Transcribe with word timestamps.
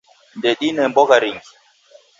Ndedine 0.39 0.81
mbogha 0.89 1.17
ringi. 1.23 1.51